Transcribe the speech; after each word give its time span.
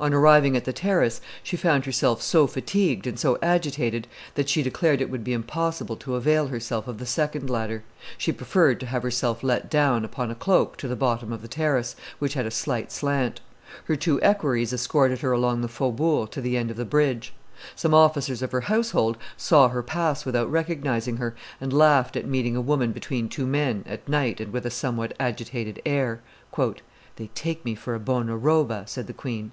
On 0.00 0.12
arriving 0.12 0.56
at 0.56 0.64
the 0.64 0.72
terrace 0.72 1.20
she 1.44 1.56
found 1.56 1.84
herself 1.84 2.20
so 2.22 2.48
fatigued 2.48 3.06
and 3.06 3.16
so 3.16 3.38
agitated, 3.40 4.08
that 4.34 4.48
she 4.48 4.60
declared 4.60 5.00
it 5.00 5.08
would 5.10 5.22
be 5.22 5.32
impossible 5.32 5.94
to 5.98 6.16
avail 6.16 6.48
herself 6.48 6.88
of 6.88 6.98
the 6.98 7.06
second 7.06 7.48
ladder; 7.48 7.84
she 8.18 8.32
preferred 8.32 8.80
to 8.80 8.86
have 8.86 9.04
herself 9.04 9.44
let 9.44 9.70
down 9.70 10.04
upon 10.04 10.28
a 10.28 10.34
cloak 10.34 10.76
to 10.78 10.88
the 10.88 10.96
bottom 10.96 11.32
of 11.32 11.40
the 11.40 11.46
terrace, 11.46 11.94
which 12.18 12.34
had 12.34 12.46
a 12.46 12.50
slight 12.50 12.90
slant. 12.90 13.40
Her 13.84 13.94
two 13.94 14.20
equerries 14.22 14.72
escorted 14.72 15.20
her 15.20 15.30
along 15.30 15.60
the 15.60 15.68
faubourg 15.68 16.32
to 16.32 16.40
the 16.40 16.56
end 16.56 16.72
of 16.72 16.76
the 16.76 16.84
bridge. 16.84 17.32
Some 17.76 17.94
officers 17.94 18.42
of 18.42 18.50
her 18.50 18.62
household 18.62 19.16
saw 19.36 19.68
her 19.68 19.84
pass 19.84 20.24
without 20.24 20.50
recognizing 20.50 21.18
her, 21.18 21.36
and 21.60 21.72
laughed 21.72 22.16
at 22.16 22.26
meeting 22.26 22.56
a 22.56 22.60
woman 22.60 22.90
between 22.90 23.28
two 23.28 23.46
men, 23.46 23.84
at 23.86 24.08
night 24.08 24.40
and 24.40 24.52
with 24.52 24.66
a 24.66 24.68
somewhat 24.70 25.14
agitated 25.20 25.80
air. 25.86 26.20
"They 27.14 27.28
take 27.36 27.64
me 27.64 27.76
for 27.76 27.94
a 27.94 28.00
bona 28.00 28.36
roba," 28.36 28.82
said 28.88 29.06
the 29.06 29.12
queen. 29.12 29.52